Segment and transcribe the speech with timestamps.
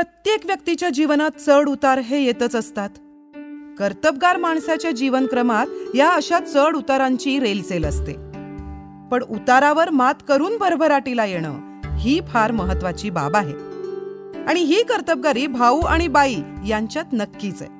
[0.00, 2.88] प्रत्येक व्यक्तीच्या जीवनात चढ उतार हे येतच असतात.
[3.78, 8.12] कर्तबगार माणसाच्या जीवनक्रमात या अशा चढ उतारांची रेलसेल असते.
[9.10, 13.52] पण उतारावर मात करून भरभराटीला येणं ही फार महत्वाची बाब आहे.
[14.44, 16.36] आणि ही कर्तबगारी भाऊ आणि बाई
[16.68, 17.70] यांच्यात नक्कीच आहे.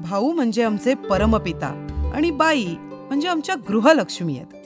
[0.00, 4.62] भाऊ म्हणजे आमचे परमपिता आणि बाई म्हणजे आमच्या गृहलक्ष्मी आहेत.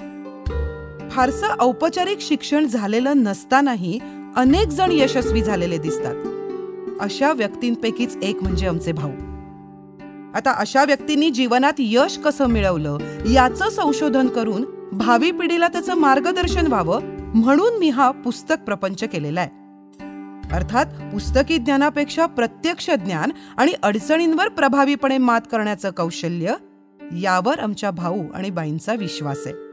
[1.12, 3.98] फारसं औपचारिक शिक्षण झालेलं नसतानाही
[4.36, 6.14] अनेक जण यशस्वी झालेले दिसतात.
[7.00, 9.10] अशा व्यक्तींपैकीच एक म्हणजे आमचे भाऊ.
[10.34, 12.98] आता अशा व्यक्तींनी जीवनात यश कसं मिळवलं
[13.30, 17.00] याचं संशोधन करून भावी पिढीला त्याचं मार्गदर्शन व्हावं
[17.34, 19.50] म्हणून मी हा पुस्तक प्रपंच केलेला आहे.
[20.54, 26.54] अर्थात पुस्तकी ज्ञानापेक्षा प्रत्यक्ष ज्ञान आणि अडचणींवर प्रभावीपणे मात करण्याचं कौशल्य
[27.12, 29.65] यावर आमच्या भाऊ आणि बाईंचा विश्वास आहे.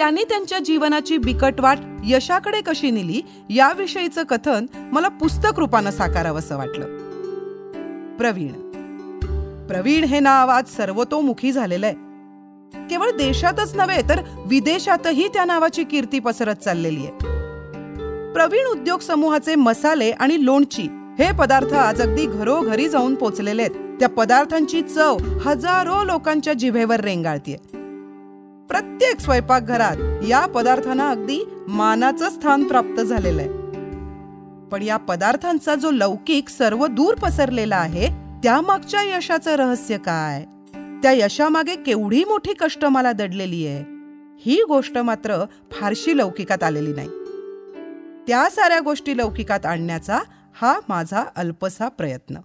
[0.00, 6.84] त्यांनी त्यांच्या जीवनाची बिकट वाट यशाकडे कशी नेली याविषयीचं कथन मला पुस्तक रूपानं साकारावंसं वाटलं.
[8.16, 8.52] प्रवीण.
[9.66, 11.94] प्रवीण हे नाव आज सर्वतोमुखी झालेलं आहे.
[12.90, 17.12] केवळ देशातच नव्हे तर विदेशातही त्या नावाची कीर्ती पसरत चाललेली आहे.
[18.32, 23.98] प्रवीण उद्योग समूहाचे मसाले आणि लोणची हे पदार्थ आज अगदी घरोघरी जाऊन पोचलेले आहेत.
[24.00, 27.79] त्या पदार्थांची चव हजारो लोकांच्या जिभेवर रेंगाळतीये.
[28.70, 29.96] प्रत्येक स्वयंपाकघरात
[30.28, 33.48] या पदार्थांना अगदी मानाचं स्थान प्राप्त झालेलं आहे.
[34.68, 38.08] पण या पदार्थांचा जो लौकिक सर्व दूर पसरलेला आहे
[38.42, 40.44] त्यामागच्या यशाचं रहस्य काय?
[41.02, 43.84] त्या यशामागे केवढी मोठी कष्ट मला दडलेली आहे?
[44.40, 47.08] ही गोष्ट मात्र फारशी लौकिकात आलेली नाही.
[48.26, 50.18] त्या साऱ्या गोष्टी लौकिकात आणण्याचा
[50.60, 52.36] हा माझा अल्पसा प्रयत्न.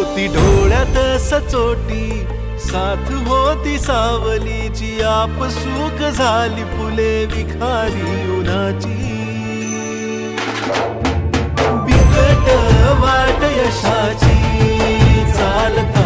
[0.00, 2.04] होती डोळ्यात सचोटी.
[2.60, 8.96] साथ होती सावलीची आप सुख झाली फुले विखारी उन्हाची.
[11.86, 12.48] बिकट
[13.02, 14.38] वाट यशाची
[15.32, 15.99] चालता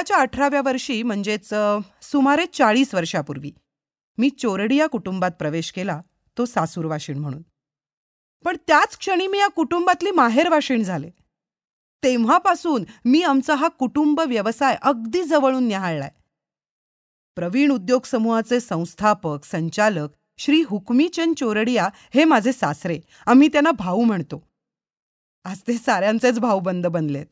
[0.00, 1.48] वयाच्या अठराव्या वर्षी म्हणजेच
[2.02, 3.50] सुमारे चाळीस वर्षापूर्वी
[4.18, 6.00] मी चोरडी या कुटुंबात प्रवेश केला
[6.36, 7.42] तो सासूरवाशीण म्हणून.
[8.44, 11.10] पण त्याच क्षणी मी या कुटुंबातली माहेरवाशीण झाले.
[12.02, 16.10] तेव्हापासून मी आमचा हा कुटुंब व्यवसाय अगदी जवळून न्याहाळलाय
[17.36, 24.42] प्रवीण उद्योग समूहाचे संस्थापक संचालक श्री हुकमीचंद चोरडिया हे माझे सासरे आम्ही त्यांना भाऊ म्हणतो.
[25.44, 27.26] आज ते साऱ्यांचेच भाऊबंद बनलेत.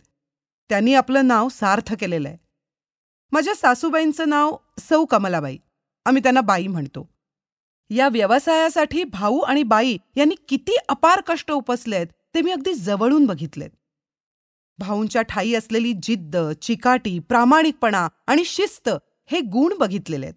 [0.70, 2.47] त्यांनी आपलं नाव सार्थ केलेलं आहे.
[3.32, 5.56] माझ्या सासूबाईंचं नाव सौ कमलाबाई.
[6.06, 7.08] आम्ही त्यांना बाई म्हणतो.
[7.90, 13.70] या व्यवसायासाठी भाऊ आणि बाई यांनी किती अपार कष्ट उपसलेत ते मी अगदी जवळून बघितलेत.
[14.78, 18.88] भाऊंच्या ठाई असलेली जिद्द चिकाटी प्रामाणिकपणा आणि शिस्त
[19.30, 20.34] हे गुण बघितलेले आहेत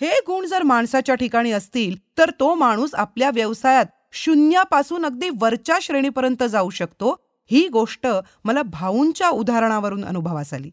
[0.00, 6.42] हे गुण जर माणसाच्या ठिकाणी असतील तर तो माणूस आपल्या व्यवसायात शून्यापासून अगदी वरच्या श्रेणीपर्यंत
[6.44, 7.14] जाऊ शकतो.
[7.50, 8.06] ही गोष्ट
[8.44, 10.70] मला भाऊंच्या उदाहरणावरून अनुभवास आली.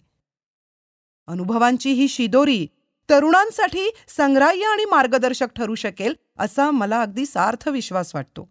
[1.27, 2.67] अनुभवांची ही शिदोरी
[3.09, 8.49] तरुणांसाठी संग्राह्य आणि मार्गदर्शक ठरू शकेल असा मला अगदी सार्थ विश्वास वाटतो.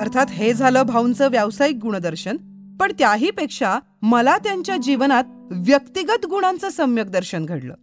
[0.00, 2.36] अर्थात हे झालं भाऊंचं व्यावसायिक गुणदर्शन
[2.80, 7.74] पण त्याहीपेक्षा मला त्यांच्या जीवनात व्यक्तिगत गुणांचं सम्यक दर्शन घडलं.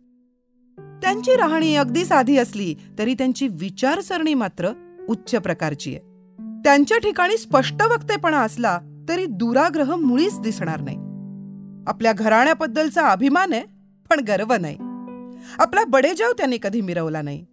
[1.01, 4.69] त्यांची राहणी अगदी साधी असली तरी त्यांची विचारसरणी मात्र
[5.09, 5.99] उच्च प्रकारची आहे.
[6.63, 8.79] त्यांच्या ठिकाणी स्पष्ट वक्तेपणा असला
[9.09, 10.97] तरी दुराग्रह मुळीच दिसणार नाही.
[11.87, 13.78] आपल्या घराण्याबद्दलचा अभिमान आहे
[14.09, 14.75] पण गर्व नाही.
[15.59, 17.45] आपला बडेजाव त्यांनी कधी मिरवला नाही.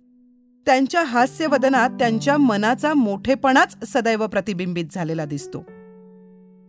[0.67, 5.59] त्यांच्या हास्यवदनात त्यांच्या मनाचा मोठेपणाच सदैव प्रतिबिंबित झालेला दिसतो.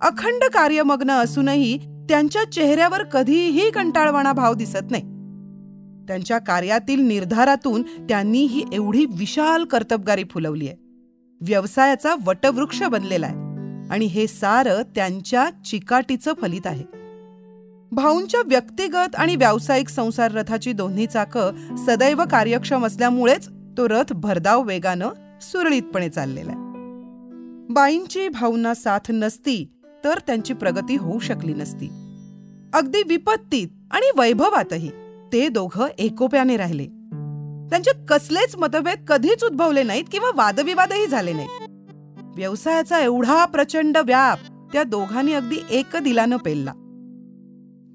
[0.02, 1.78] अखंड कार्यमग्न असूनही
[2.10, 5.04] त्यांच्या चेहऱ्यावर कधीही कंटाळवाणा भाव दिसत नाही.
[6.08, 10.78] त्यांच्या कार्यातील निर्धारातून त्यांनी ही एवढी विशाल कर्तबगारी फुलवली आहे.
[11.42, 13.36] व्यवसायाचा वटवृक्ष बनलेला आहे
[13.90, 16.97] आणि हे सारं त्यांच्या चिकाटीचं फलित आहे.
[17.92, 21.52] भाऊंच्या व्यक्तिगत आणि व्यावसायिक संसार रथाची दोन्ही चाकं
[21.86, 25.10] सदैव कार्यक्षम असल्यामुळेच तो रथ भरधाव वेगानं
[25.42, 26.62] सुरळीतपणे चाललेला आहे.
[27.74, 29.72] बाईंची भावना साथ नसती
[30.04, 31.88] तर त्यांची प्रगती होऊ शकली नसती.
[32.74, 34.90] अगदी विपत्तीत आणि वैभवातही
[35.34, 36.86] ते दोघं एकोप्याने राहिले.
[37.70, 41.68] त्यांच्यात कसलेच मतभेद कधीच उद्भवले नाहीत किंवा वादविवादही झाले नाहीत.
[42.36, 46.74] व्यवसायाचा एवढा प्रचंड व्याप त्या दोघांनी अगदी एक दिलानं पेलला.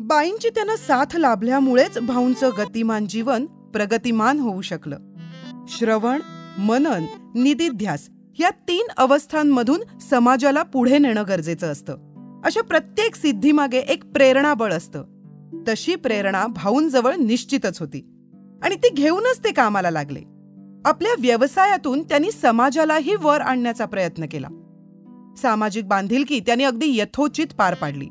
[0.04, 4.98] बाईंची त्यांना साथ लाभल्यामुळेच भाऊंचं गतिमान जीवन प्रगतिमान होऊ शकलं.
[5.68, 6.20] श्रवण
[6.58, 8.08] मनन निदिध्यास
[8.40, 11.96] या तीन अवस्थांमधून समाजाला पुढे नेणं गरजेचं असतं.
[12.44, 15.04] अशा प्रत्येक सिद्धीमागे एक प्रेरणाबळ असतं.
[15.68, 17.98] तशी प्रेरणा भाऊंजवळ निश्चितच होती.
[18.62, 20.20] आणि ती घेऊनच ते कामाला लागले.
[20.84, 24.48] आपल्या व्यवसायातून त्यांनी समाजालाही वर आणण्याचा प्रयत्न केला.
[25.36, 28.08] सामाजिक बांधिलकी त्यांनी अगदी यथोचित पार पाडली.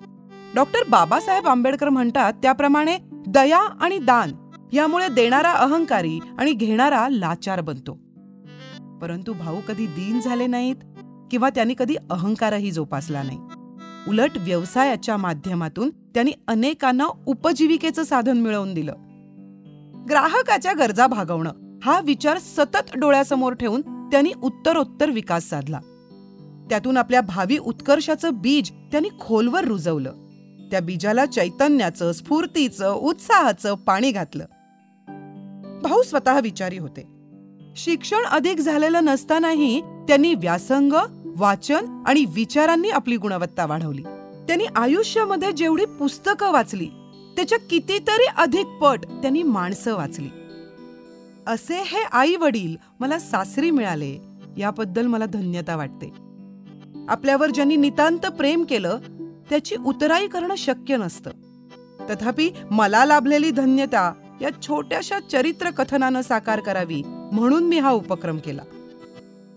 [0.55, 4.31] डॉक्टर बाबासाहेब आंबेडकर म्हणतात त्याप्रमाणे दया आणि दान
[4.73, 7.93] यामुळे देणारा अहंकारी आणि घेणारा लाचार बनतो.
[9.01, 10.75] परंतु भाऊ कधी दीन झाले नाहीत
[11.31, 13.39] किंवा त्यांनी कधी अहंकारही जोपासला नाही.
[14.07, 18.93] उलट व्यवसायाच्या माध्यमातून त्यांनी अनेकांना उपजीविकेचं साधन मिळवून दिलं.
[20.09, 25.79] ग्राहकाच्या गरजा भागवणं हा विचार सतत डोळ्यासमोर ठेवून त्यांनी उत्तरोत्तर विकास साधला.
[26.69, 30.13] त्यातून आपल्या भावी उत्कर्षाचं बीज त्यांनी खोलवर रुजवलं.
[30.71, 34.45] त्या बीजाला चैतन्याचं स्फूर्तीचं उत्साहाचं पाणी घातलं.
[35.83, 37.07] भाऊ स्वतः विचारी होते.
[37.75, 40.93] शिक्षण अधिक झालेलं नसतानाही त्यांनी व्यासंग
[41.37, 44.03] वाचन आणि विचारांनी आपली गुणवत्ता वाढवली.
[44.47, 46.87] त्यांनी आयुष्यामध्ये जेवढी पुस्तकं वाचली
[47.35, 50.29] त्याच्या कितीतरी अधिक पट त्यांनी माणसं वाचली.
[51.47, 54.21] असे हे आई वडील मला सासरी मिळाले
[54.57, 56.11] याबद्दल मला धन्यता वाटते.
[57.09, 58.97] आपल्यावर ज्यांनी नितांत प्रेम केलं
[59.51, 61.31] त्याची उतराई करणं शक्य नसतं.
[62.09, 68.61] तथापि मला लाभलेली धन्यता या छोट्याशा चरित्र कथनानं साकार करावी म्हणून मी हा उपक्रम केला.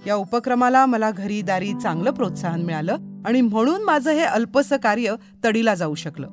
[0.07, 2.97] या उपक्रमाला मला घरी दारी चांगलं प्रोत्साहन मिळालं
[3.27, 5.15] आणि म्हणून माझं हे अल्पसं कार्य
[5.45, 6.27] तडीला जाऊ शकलं.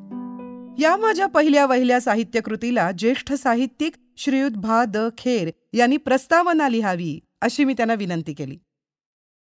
[0.79, 7.63] या माझ्या पहिल्या वहिल्या साहित्यकृतीला ज्येष्ठ साहित्यिक श्रीयुत भा द खेर यांनी प्रस्तावना लिहावी अशी
[7.63, 8.57] मी त्यांना विनंती केली.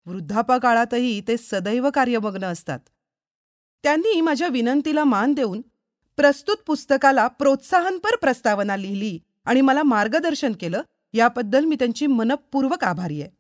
[0.05, 2.79] वृद्धापकाळातही ते सदैव कार्यमग्न असतात.
[3.83, 5.61] त्यांनी माझ्या विनंतीला मान देऊन
[6.17, 10.81] प्रस्तुत पुस्तकाला प्रोत्साहनपर प्रस्तावना लिहिली आणि मला मार्गदर्शन केलं.
[11.13, 13.31] याबद्दल मी त्यांची मनपूर्वक आभारी आहे.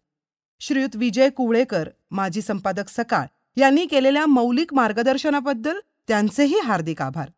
[0.59, 3.25] श्रीयुत विजय कुवळेकर माजी संपादक सकाळ
[3.57, 7.29] यांनी केलेल्या मौलिक मार्गदर्शनाबद्दल त्यांचेही हार्दिक आभार.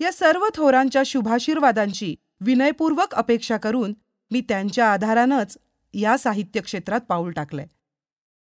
[0.00, 3.94] या सर्व थोरांच्या शुभाशीर्वादांची विनयपूर्वक अपेक्षा करून
[4.30, 5.58] मी त्यांच्या आधारानंच
[5.94, 7.66] या साहित्य क्षेत्रात पाऊल टाकलंय.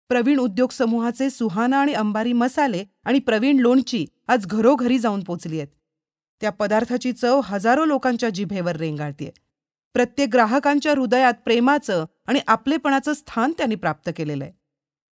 [0.09, 5.67] प्रवीण उद्योग समूहाचे सुहाना आणि अंबारी मसाले आणि प्रवीण लोणची आज घरोघरी जाऊन पोचली आहेत.
[6.41, 9.31] त्या पदार्थाची चव हजारो लोकांच्या जिभेवर रेंगाळतीये.
[9.93, 14.53] प्रत्येक ग्राहकांच्या हृदयात प्रेमाचं आणि आपलेपणाचं स्थान त्यांनी प्राप्त केलेलं आहे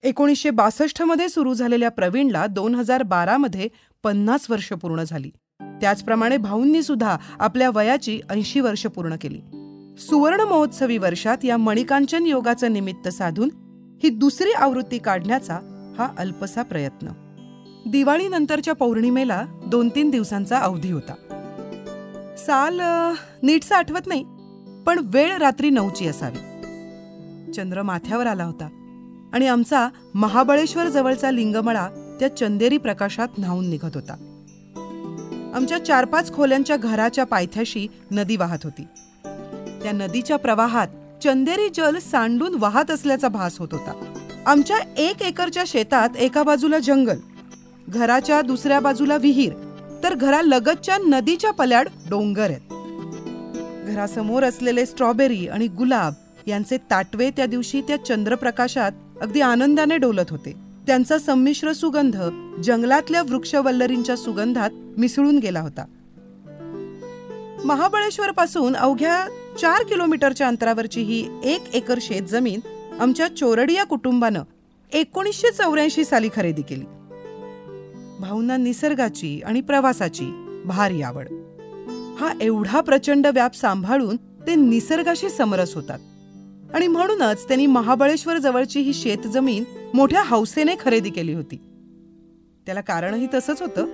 [0.09, 3.69] एकोणीसशे बासष्टमध्ये सुरू झालेल्या प्रवीणला दोन हजार बारामध्ये
[4.03, 5.31] पन्नास वर्ष पूर्ण झाली.
[5.63, 9.41] त्याचप्रमाणे भाऊंनी सुद्धा आपल्या वयाची ऐंशी वर्ष पूर्ण केली.
[9.99, 13.49] सुवर्ण महोत्सवी वर्षात या मणिकांचन योगाचं निमित्त साधून
[14.02, 15.58] ही दुसरी आवृत्ती काढण्याचा
[15.99, 17.08] हा अल्पसा प्रयत्न.
[17.87, 21.15] दिवाळीनंतरच्या पौर्णिमेला दोन तीन दिवसांचा अवधी होता.
[22.39, 22.81] साल
[23.43, 24.22] नीटसा आठवत नाही
[24.86, 26.39] पण वेळ रात्री नऊची असावी.
[27.53, 28.69] चंद्र माथ्यावर आला होता
[29.32, 34.27] आणि आमचा महाबळेश्वर जवळचा लिंगमळा त्या चंदेरी प्रकाशात न्हावून निघत होता.
[35.55, 38.82] आमच्या चार पाच खोल्यांच्या घराच्या पायथ्याशी नदी वाहत होती.
[39.82, 40.89] त्या नदीच्या प्रवाहात
[41.22, 43.93] चंदेरी जल सांडून वाहत असल्याचा भास होत होता.
[44.46, 47.17] आमच्या एक एकरच्या शेतात एका बाजूला जंगल
[47.89, 49.53] घराच्या दुसऱ्या बाजूला विहीर
[50.03, 52.60] तर घरालगतच्या नदीच्या पल्याड डोंगर आहेत.
[53.86, 56.12] घरासमोर असलेले स्ट्रॉबेरी आणि गुलाब
[56.46, 60.55] यांचे ताटवे त्या दिवशी त्या चंद्रप्रकाशात अगदी आनंदाने डोलत होते.
[60.86, 62.17] त्यांचा संमिश्र सुगंध
[62.65, 65.84] जंगलातल्या वृक्षवल्लरींच्या सुगंधात मिसळून गेला होता.
[67.64, 69.26] महाबळेश्वर पासून अवघ्या
[69.60, 72.60] चार किलोमीटरच्या अंतरावरची ही एक एकर शेत जमीन
[73.00, 74.43] आमच्या चोरडिया कुटुंबानं
[74.93, 76.84] एकोणीसशे चौऱ्याऐंशी साली खरेदी केली.
[78.20, 81.26] भाऊंना निसर्गाची आणि प्रवासाची भारी आवड.
[82.20, 85.98] हा एवढा प्रचंड व्याप सांभाळून ते निसर्गाशी समरस होतात.
[86.74, 89.64] आणि म्हणूनच त्यांनी महाबळेश्वर जवळची ही शेतजमीन
[89.94, 91.56] मोठ्या हौसेने खरेदी केली होती.
[92.67, 93.86] त्याला कारणही तसंच होतं.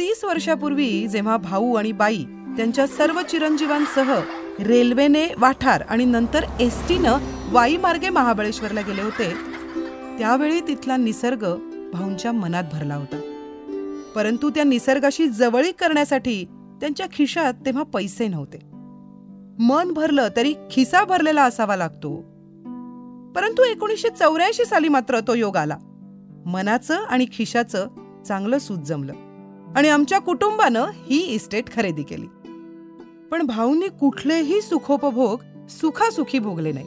[0.00, 2.24] तीस वर्षापूर्वी जेव्हा भाऊ आणि बाई
[2.56, 4.20] त्यांच्या सर्व चिरंजीवांसह
[4.60, 7.18] रेल्वेने वाठार आणि नंतर एस टीनं
[7.50, 9.30] वाईमार्गे महाबळेश्वरला गेले होते
[10.18, 11.56] त्यावेळी तिथला निसर्ग
[11.92, 13.16] भाऊंच्या मनात भरला होता.
[14.14, 16.44] परंतु त्या निसर्गाशी जवळीक करण्यासाठी
[16.80, 18.58] त्यांच्या खिशात तेव्हा पैसे नव्हते.
[19.62, 22.16] मन भरलं तरी खिसा भरलेला असावा लागतो.
[23.36, 25.76] परंतु एकोणीसशे चौऱ्याऐंशी साली मात्र तो योग आला.
[26.46, 27.88] मनाचं आणि खिशाचं
[28.26, 29.12] चांगलं सूत जमलं.
[29.76, 32.26] आणि आमच्या कुटुंबानं ही इस्टेट खरेदी केली.
[33.30, 36.86] पण भाऊंनी कुठलेही सुखोपभोग सुखासुखी भोगले नाही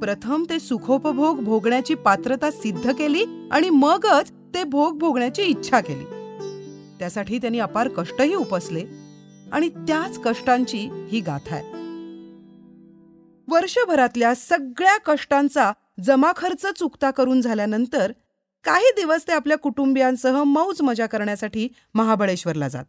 [0.00, 6.04] प्रथम ते सुखोपभोग भोगण्याची पात्रता सिद्ध केली आणि मगच ते भोग भोगण्याची इच्छा केली.
[6.98, 8.84] त्यासाठी त्यांनी अपार कष्टही उपसले
[9.52, 11.72] आणि त्याच कष्टांची ही गाथा आहे.
[13.48, 15.72] वर्षभरातल्या सगळ्या कष्टांचा
[16.04, 18.12] जमाखर्च चुकता करून झाल्यानंतर
[18.64, 22.84] काही दिवस ते आपल्या कुटुंबियांसह मौज मजा करण्यासाठी महाबळेश्वरला जात.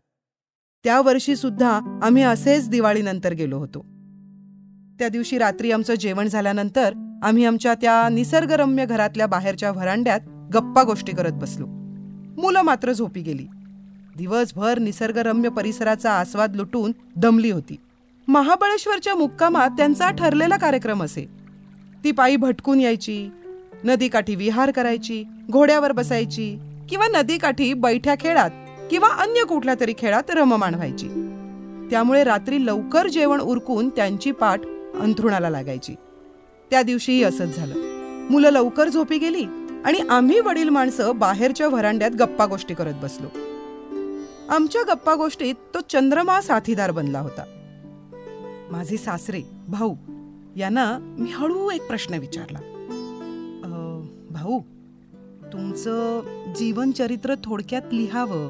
[0.83, 3.79] त्या वर्षी सुद्धा आम्ही असेच दिवाळीनंतर गेलो होतो.
[4.99, 10.19] त्या दिवशी रात्री आमचं जेवण झाल्यानंतर आम्ही आमच्या त्या निसर्गरम्य घरातल्या बाहेरच्या व्हरांड्यात
[10.53, 11.65] गप्पा गोष्टी करत बसलो.
[12.41, 13.47] मुलं मात्र झोपी गेली.
[14.17, 17.75] दिवसभर निसर्गरम्य परिसराचा आस्वाद लुटून दमली होती.
[18.27, 21.29] महाबळेश्वरच्या मुक्कामात त्यांचा ठरलेला कार्यक्रम असे.
[22.03, 23.29] ती पायी भटकून यायची
[23.83, 28.49] नदीकाठी विहार करायची घोड्यावर बसायची किंवा नदीकाठी बैठ्या खेळात
[28.89, 31.07] किंवा अन्य कुठल्या तरी खेळात रममाण व्हायची.
[31.89, 34.61] त्यामुळे रात्री लवकर जेवण उरकून त्यांची पाठ
[34.99, 35.95] अंथरुणाला लागायची.
[36.71, 37.73] त्या दिवशीही असंच झालं.
[38.31, 39.43] मुलं लवकर झोपी गेली
[39.85, 43.27] आणि आम्ही वडील माणसं बाहेरच्या व्हरांड्यात गप्पा गोष्टी करत बसलो.
[44.49, 47.43] आमच्या गप्पा गोष्टीत तो चंद्रमा साथीदार बनला होता.
[48.71, 49.95] माझे सासरे भाऊ
[50.55, 52.59] यांना मी हळू एक प्रश्न विचारला.
[54.45, 54.59] भाऊ
[55.51, 56.21] तुमचं
[56.53, 58.49] जीवनचरित्र थोडक्यात लिहावं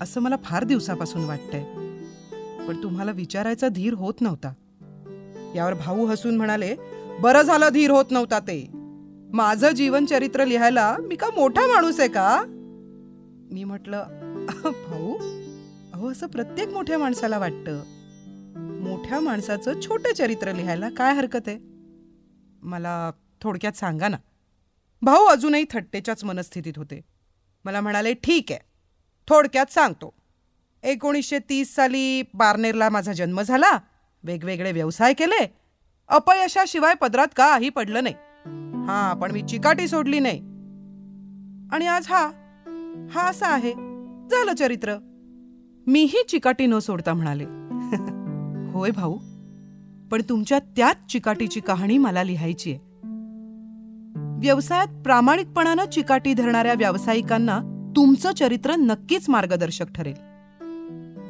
[0.00, 1.62] असं मला फार दिवसापासून वाटतंय.
[2.68, 4.52] पण तुम्हाला विचारायचा धीर होत नव्हता.
[5.54, 6.74] यावर भाऊ हसून म्हणाले
[7.20, 8.68] बरं झालं धीर होत नव्हता ते.
[9.32, 12.44] माझं जीवनचरित्र लिहायला मी का मोठा माणूस आहे का?
[13.52, 14.04] मी म्हटलं
[14.64, 15.14] भाऊ
[15.92, 17.82] अहो असं प्रत्येक मोठ्या माणसाला वाटतं.
[18.82, 21.58] मोठ्या माणसाचं छोटं चरित्र लिहायला काय हरकत आहे?
[22.62, 23.10] मला
[23.42, 24.16] थोडक्यात सांगा ना.
[25.02, 27.00] भाऊ अजूनही थट्टेच्याच मनस्थितीत होते.
[27.64, 28.60] मला म्हणाले ठीक आहे.
[29.28, 30.14] थोडक्यात सांगतो.
[30.82, 33.78] एकोणीसशे तीस साली बार्नेरला माझा जन्म झाला.
[34.24, 35.46] वेगवेगळे व्यवसाय केले.
[36.08, 38.14] अपयशाशिवाय पदरात काही पडलं नाही.
[38.86, 40.38] हा पण मी चिकाटी सोडली नाही.
[41.72, 42.30] आणि आज हा
[43.10, 43.72] हा असा आहे.
[44.30, 44.96] झालं चरित्र.
[45.86, 47.44] मीही चिकाटी न सोडता म्हणाले
[48.72, 49.18] होय भाऊ
[50.10, 52.85] पण तुमच्या त्याच चिकाटीची कहाणी मला लिहायची आहे.
[54.38, 57.60] व्यवसायात प्रामाणिकपणानं चिकाटी धरणाऱ्या व्यावसायिकांना
[57.96, 60.14] तुमचं चरित्र नक्कीच मार्गदर्शक ठरेल.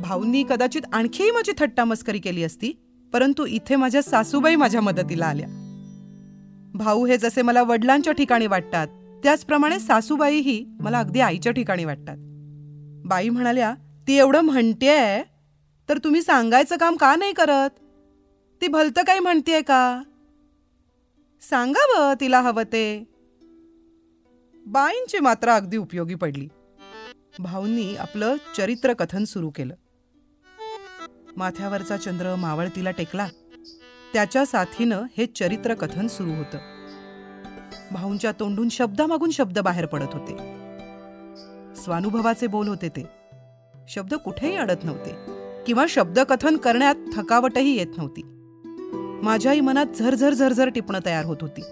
[0.01, 2.73] भाऊंनी कदाचित आणखीही माझी थट्टा मस्करी केली असती
[3.13, 5.49] परंतु इथे माझ्या सासूबाई माझ्या मदतीला आल्या.
[6.75, 8.89] भाऊ हे जसे मला वडिलांच्या ठिकाणी वाटतात
[9.23, 12.17] त्याचप्रमाणे सासूबाईही मला अगदी आईच्या ठिकाणी वाटतात.
[13.07, 13.75] बाई म्हणाल्या
[14.09, 15.23] ती एवढं म्हणतेय?
[15.89, 17.71] तर तुम्ही सांगायचं काम का नाही करत?
[18.63, 20.03] ती भलतं काही म्हणतेय का?
[21.51, 23.05] सांगावं तिला हवं ते?
[24.67, 26.49] बाईंची मात्र अगदी उपयोगी पडली.
[27.39, 29.75] भाऊंनी आपलं चरित्र कथन सुरू केलं.
[31.37, 33.29] माथ्यावरचा चंद्र मावळतीला टेकला.
[34.13, 36.59] त्याच्या साथीनं हे चरित्र कथन सुरू होतं.
[37.91, 40.33] भाऊंच्या तोंडून शब्दामागून शब्द बाहेर पडत होते.
[41.75, 43.07] स्वानुभवाचे बोल होते ते.
[43.89, 45.11] शब्द कुठेही अडत नव्हते.
[45.67, 48.36] किंवा शब्दकथन करण्यात थकावटही येत नव्हती.
[49.27, 51.63] माझ्याही मनात झरझर झरझर टिपणं तयार होत होती.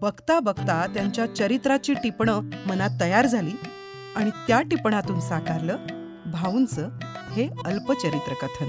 [0.00, 3.50] बघता बघता त्यांच्या चरित्राची टिपणं मनात तयार झाली
[4.16, 5.76] आणि त्या टिपणातून साकारलं
[6.32, 6.88] भाऊंचं
[7.32, 8.68] हे अल्पचरित्र कथन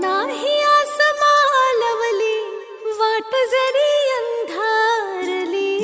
[0.00, 0.56] नाही
[1.20, 2.38] मालवली
[3.00, 5.76] वाट जरी अंधारली.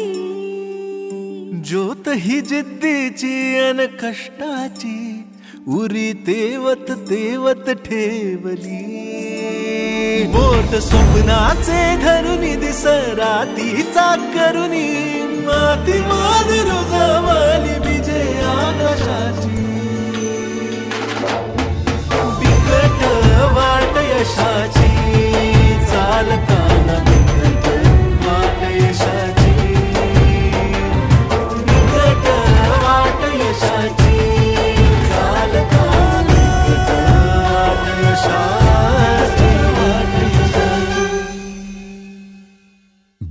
[1.64, 5.22] ज्योत ही जिद्दीची अन कष्टाची
[5.68, 8.82] उरी तेवत तेवत ठेवली.
[10.26, 14.88] बोट स्वप्नाचे धरुनी दिसरातीचा करुनी
[15.46, 19.56] माती मान रुजवाली विजय आकाशाची.
[22.40, 23.04] बिकट
[23.52, 24.90] वाट यशाची.
[25.86, 27.15] चालताना